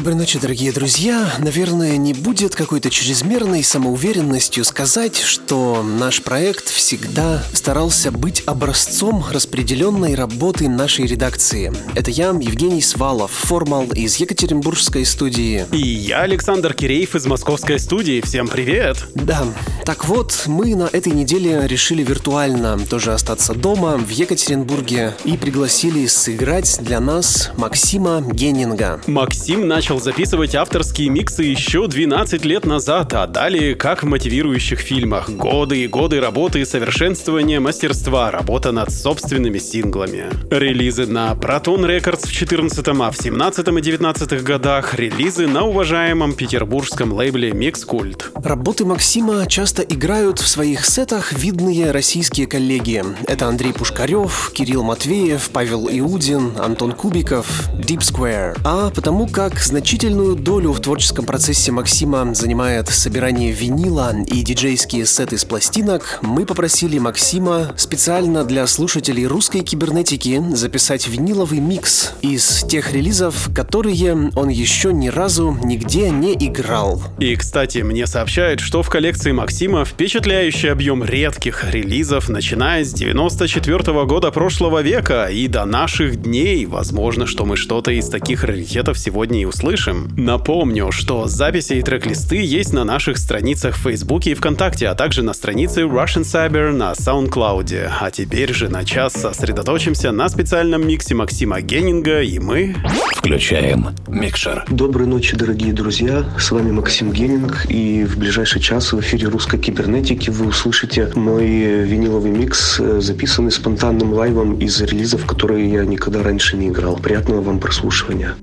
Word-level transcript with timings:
Доброй 0.00 0.16
ночи, 0.16 0.38
дорогие 0.38 0.72
друзья. 0.72 1.30
Наверное, 1.40 1.98
не 1.98 2.14
будет 2.14 2.54
какой-то 2.54 2.88
чрезмерной 2.88 3.62
самоуверенностью 3.62 4.64
сказать, 4.64 5.18
что 5.18 5.82
наш 5.82 6.22
проект 6.22 6.70
всегда 6.70 7.44
старался 7.52 8.10
быть 8.10 8.42
образцом 8.46 9.22
распределенной 9.30 10.14
работы 10.14 10.70
нашей 10.70 11.04
редакции. 11.04 11.70
Это 11.94 12.10
я, 12.10 12.28
Евгений 12.28 12.80
Свалов, 12.80 13.30
формал 13.30 13.88
из 13.92 14.16
Екатеринбургской 14.16 15.04
студии. 15.04 15.66
И 15.70 15.86
я, 15.86 16.22
Александр 16.22 16.72
Киреев 16.72 17.14
из 17.14 17.26
московской 17.26 17.78
студии. 17.78 18.22
Всем 18.22 18.48
привет! 18.48 19.04
Да, 19.14 19.44
так 19.84 20.06
вот, 20.06 20.44
мы 20.46 20.74
на 20.76 20.88
этой 20.90 21.12
неделе 21.12 21.66
решили 21.66 22.02
виртуально 22.02 22.78
тоже 22.78 23.12
остаться 23.12 23.52
дома 23.52 23.98
в 23.98 24.08
Екатеринбурге 24.08 25.14
и 25.26 25.36
пригласили 25.36 26.06
сыграть 26.06 26.78
для 26.80 27.00
нас 27.00 27.50
Максима 27.58 28.22
Геннинга. 28.22 29.02
Максим 29.06 29.68
начал 29.68 29.89
записывать 29.98 30.54
авторские 30.54 31.08
миксы 31.08 31.42
еще 31.42 31.88
12 31.88 32.44
лет 32.44 32.64
назад, 32.64 33.12
а 33.14 33.26
далее 33.26 33.74
как 33.74 34.02
в 34.02 34.06
мотивирующих 34.06 34.78
фильмах. 34.78 35.30
Годы 35.30 35.84
и 35.84 35.88
годы 35.88 36.20
работы 36.20 36.60
и 36.60 36.64
совершенствования 36.64 37.60
мастерства, 37.60 38.30
работа 38.30 38.72
над 38.72 38.92
собственными 38.92 39.58
синглами. 39.58 40.26
Релизы 40.50 41.06
на 41.06 41.32
Proton 41.32 41.86
Records 41.86 42.26
в 42.26 42.32
14 42.32 42.86
а 42.88 43.10
в 43.10 43.16
17 43.16 43.68
и 43.68 43.80
19 43.80 44.42
годах, 44.42 44.94
релизы 44.94 45.46
на 45.46 45.64
уважаемом 45.64 46.34
петербургском 46.34 47.12
лейбле 47.12 47.50
Mix 47.50 47.86
Cult. 47.86 48.24
Работы 48.44 48.84
Максима 48.84 49.46
часто 49.46 49.82
играют 49.82 50.38
в 50.38 50.48
своих 50.48 50.84
сетах 50.84 51.32
видные 51.32 51.90
российские 51.90 52.46
коллеги. 52.46 53.02
Это 53.26 53.46
Андрей 53.46 53.72
Пушкарев, 53.72 54.50
Кирилл 54.54 54.82
Матвеев, 54.82 55.50
Павел 55.52 55.88
Иудин, 55.90 56.52
Антон 56.58 56.92
Кубиков, 56.92 57.46
Deep 57.74 58.00
Square. 58.00 58.58
А 58.64 58.90
потому 58.90 59.26
как 59.26 59.58
значительную 59.80 60.36
долю 60.36 60.72
в 60.72 60.80
творческом 60.80 61.24
процессе 61.24 61.72
Максима 61.72 62.34
занимает 62.34 62.88
собирание 62.88 63.50
винила 63.50 64.14
и 64.26 64.42
диджейские 64.42 65.06
сеты 65.06 65.38
с 65.38 65.46
пластинок, 65.46 66.18
мы 66.20 66.44
попросили 66.44 66.98
Максима 66.98 67.72
специально 67.78 68.44
для 68.44 68.66
слушателей 68.66 69.26
русской 69.26 69.60
кибернетики 69.60 70.42
записать 70.52 71.08
виниловый 71.08 71.60
микс 71.60 72.12
из 72.20 72.62
тех 72.64 72.92
релизов, 72.92 73.48
которые 73.54 74.30
он 74.36 74.50
еще 74.50 74.92
ни 74.92 75.08
разу 75.08 75.56
нигде 75.64 76.10
не 76.10 76.34
играл. 76.34 77.02
И, 77.18 77.34
кстати, 77.34 77.78
мне 77.78 78.06
сообщают, 78.06 78.60
что 78.60 78.82
в 78.82 78.90
коллекции 78.90 79.32
Максима 79.32 79.86
впечатляющий 79.86 80.70
объем 80.70 81.02
редких 81.02 81.64
релизов, 81.72 82.28
начиная 82.28 82.84
с 82.84 82.92
94 82.92 83.78
-го 83.78 84.04
года 84.04 84.30
прошлого 84.30 84.82
века 84.82 85.28
и 85.28 85.48
до 85.48 85.64
наших 85.64 86.20
дней. 86.20 86.66
Возможно, 86.66 87.24
что 87.24 87.46
мы 87.46 87.56
что-то 87.56 87.92
из 87.92 88.10
таких 88.10 88.44
раритетов 88.44 88.98
сегодня 88.98 89.40
и 89.40 89.46
услышим. 89.46 89.69
Напомню, 90.16 90.90
что 90.90 91.26
записи 91.28 91.74
и 91.74 91.82
трек-листы 91.82 92.36
есть 92.36 92.72
на 92.72 92.84
наших 92.84 93.18
страницах 93.18 93.76
в 93.76 93.82
Фейсбуке 93.82 94.32
и 94.32 94.34
ВКонтакте, 94.34 94.88
а 94.88 94.94
также 94.96 95.22
на 95.22 95.32
странице 95.32 95.82
Russian 95.82 96.22
Cyber 96.22 96.72
на 96.72 96.92
SoundCloud. 96.92 97.90
А 98.00 98.10
теперь 98.10 98.52
же 98.52 98.68
на 98.68 98.84
час 98.84 99.12
сосредоточимся 99.12 100.10
на 100.10 100.28
специальном 100.28 100.86
миксе 100.86 101.14
Максима 101.14 101.60
Геннинга, 101.60 102.22
и 102.22 102.40
мы... 102.40 102.74
Включаем 103.14 103.90
микшер. 104.08 104.64
Доброй 104.68 105.06
ночи, 105.06 105.36
дорогие 105.36 105.72
друзья. 105.72 106.24
С 106.36 106.50
вами 106.50 106.72
Максим 106.72 107.12
Геннинг, 107.12 107.66
и 107.68 108.04
в 108.04 108.18
ближайший 108.18 108.60
час 108.60 108.92
в 108.92 108.98
эфире 109.00 109.28
русской 109.28 109.60
кибернетики 109.60 110.30
вы 110.30 110.46
услышите 110.46 111.12
мой 111.14 111.46
виниловый 111.84 112.32
микс, 112.32 112.80
э, 112.80 113.00
записанный 113.00 113.52
спонтанным 113.52 114.12
лайвом 114.14 114.58
из 114.58 114.80
релизов, 114.80 115.26
которые 115.26 115.70
я 115.70 115.84
никогда 115.84 116.22
раньше 116.22 116.56
не 116.56 116.68
играл. 116.68 116.96
Приятного 116.96 117.40
вам 117.40 117.60
прослушивания. 117.60 118.34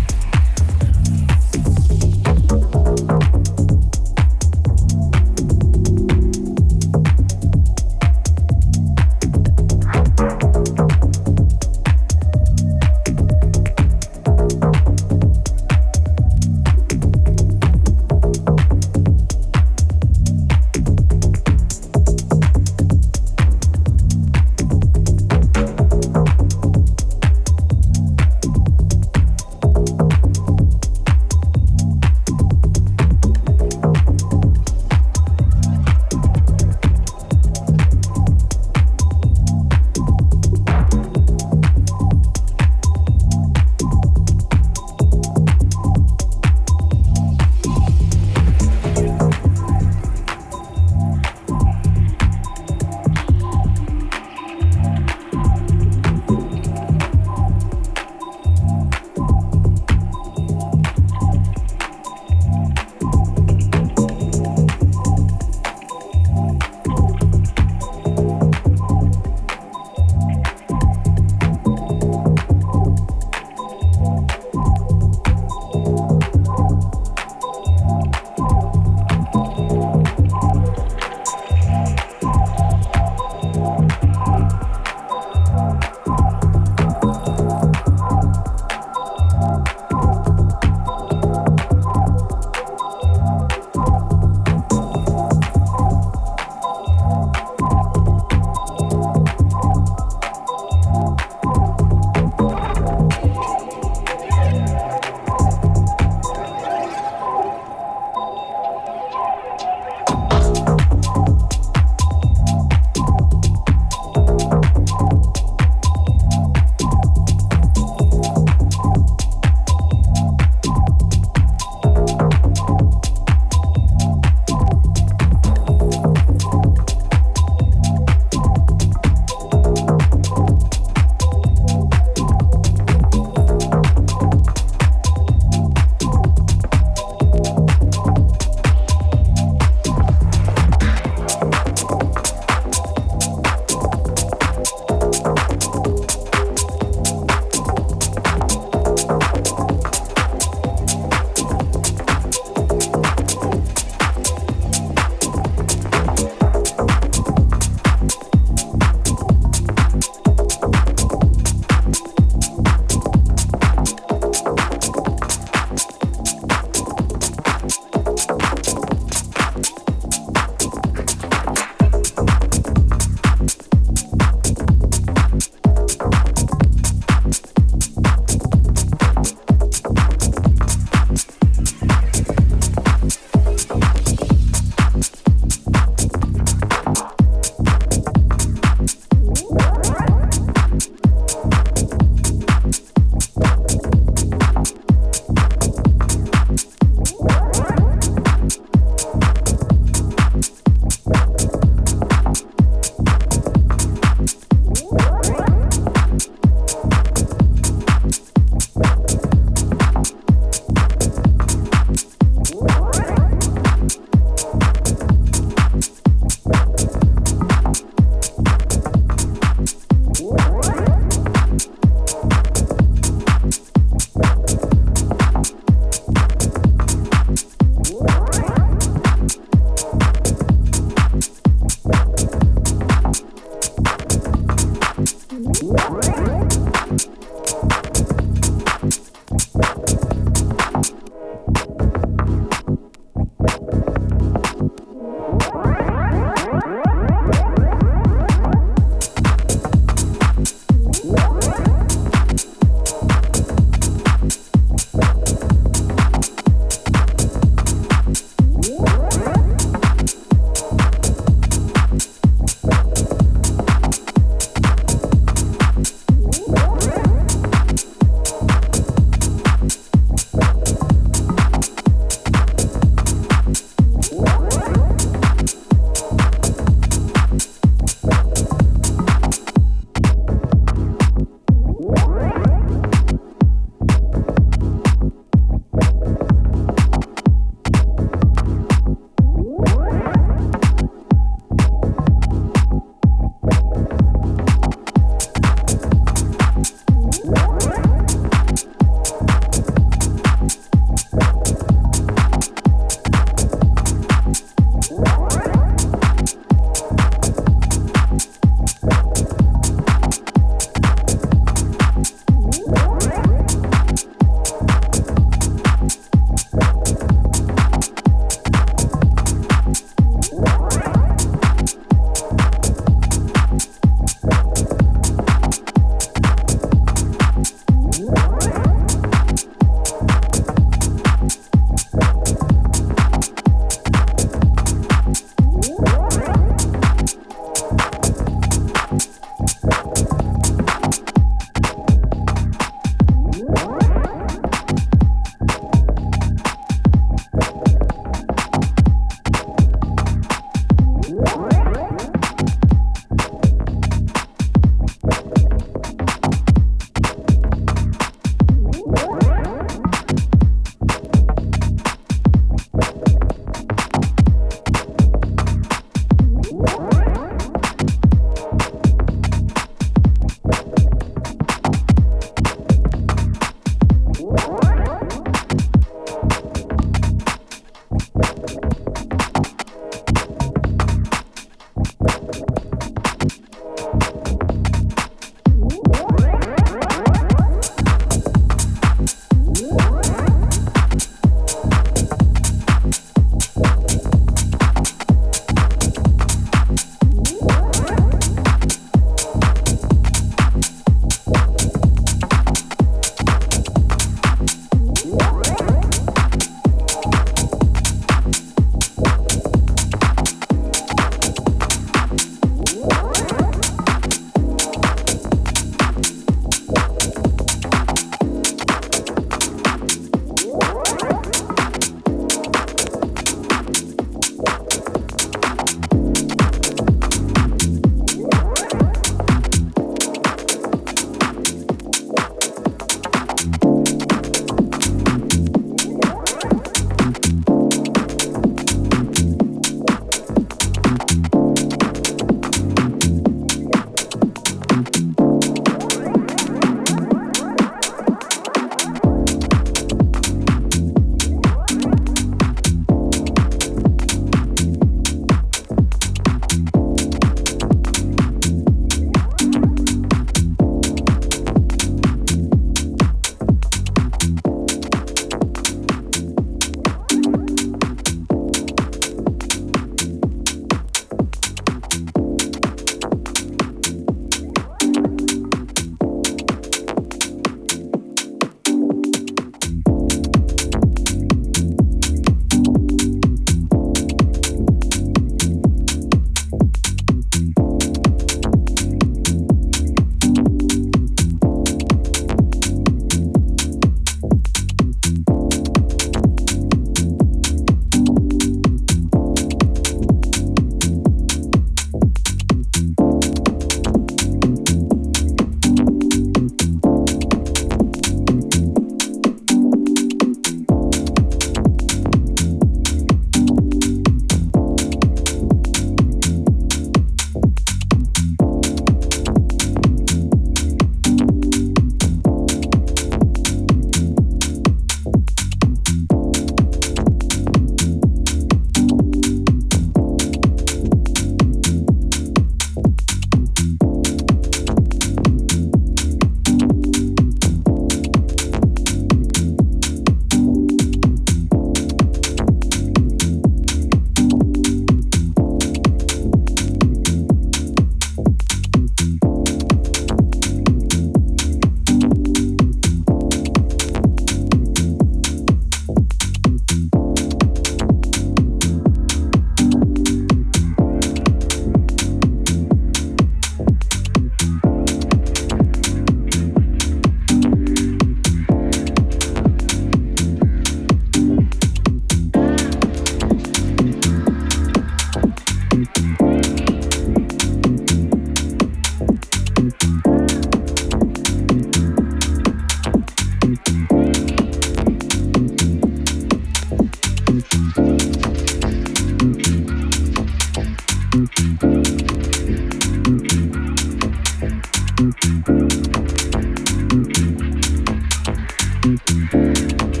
boom. 599.29 600.00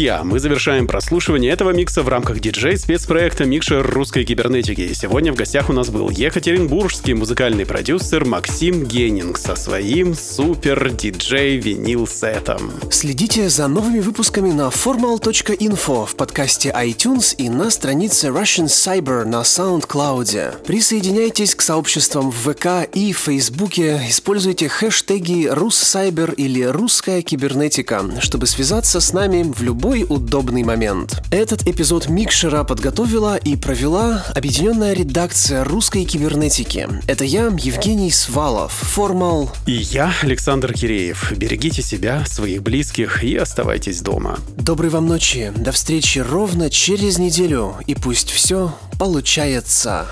Друзья, 0.00 0.24
мы 0.24 0.40
завершаем 0.40 0.86
прослушивание 0.86 1.52
этого 1.52 1.72
микса 1.72 2.02
в 2.02 2.08
рамках 2.08 2.40
диджей-спецпроекта 2.40 3.44
«Микшер 3.44 3.86
русской 3.86 4.24
кибернетики». 4.24 4.80
И 4.80 4.94
сегодня 4.94 5.30
в 5.30 5.36
гостях 5.36 5.68
у 5.68 5.74
нас 5.74 5.90
был 5.90 6.08
екатеринбургский 6.08 7.12
музыкальный 7.12 7.66
продюсер 7.66 8.24
Максим 8.24 8.84
Геннинг 8.84 9.36
со 9.36 9.54
своим 9.56 10.14
супер-диджей 10.14 11.58
винил-сетом. 11.58 12.72
Следите 12.90 13.50
за 13.50 13.68
новыми 13.68 14.00
выпусками 14.00 14.50
на 14.52 14.68
formal.info 14.68 16.06
в 16.06 16.16
подкасте 16.16 16.70
iTunes 16.70 17.34
и 17.36 17.50
на 17.50 17.68
странице 17.68 18.28
Russian 18.28 18.68
Cyber 18.68 19.26
на 19.26 19.42
SoundCloud. 19.42 20.64
Присоединяйтесь 20.64 21.54
к 21.54 21.60
сообществам 21.60 22.30
в 22.30 22.50
ВК 22.50 22.88
и 22.94 23.12
Фейсбуке, 23.12 24.00
используйте 24.08 24.70
хэштеги 24.70 25.48
«Руссайбер» 25.48 26.32
или 26.32 26.62
«Русская 26.62 27.20
кибернетика», 27.20 28.02
чтобы 28.20 28.46
связаться 28.46 29.00
с 29.00 29.12
нами 29.12 29.42
в 29.42 29.60
любой 29.60 29.89
удобный 29.98 30.62
момент. 30.62 31.22
Этот 31.30 31.66
эпизод 31.66 32.08
Микшера 32.08 32.64
подготовила 32.64 33.36
и 33.36 33.56
провела 33.56 34.24
объединенная 34.34 34.92
редакция 34.92 35.64
русской 35.64 36.04
кибернетики. 36.04 36.88
Это 37.06 37.24
я, 37.24 37.46
Евгений 37.58 38.10
Свалов, 38.10 38.72
Формал. 38.72 39.50
И 39.66 39.72
я, 39.72 40.12
Александр 40.22 40.72
Киреев. 40.72 41.32
Берегите 41.36 41.82
себя, 41.82 42.24
своих 42.26 42.62
близких 42.62 43.24
и 43.24 43.36
оставайтесь 43.36 44.00
дома. 44.00 44.38
Доброй 44.56 44.90
вам 44.90 45.06
ночи. 45.06 45.52
До 45.56 45.72
встречи 45.72 46.20
ровно 46.20 46.70
через 46.70 47.18
неделю. 47.18 47.74
И 47.86 47.94
пусть 47.94 48.30
все 48.30 48.74
получается. 48.98 50.06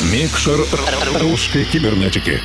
Микшер 0.00 0.60
русской 1.20 1.64
кибернетики. 1.64 2.40